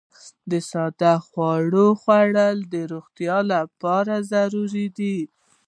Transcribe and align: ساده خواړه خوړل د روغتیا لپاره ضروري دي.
ساده 0.69 1.13
خواړه 1.27 1.85
خوړل 2.01 2.57
د 2.73 2.75
روغتیا 2.93 3.37
لپاره 3.53 4.15
ضروري 4.31 4.87
دي. 4.97 5.17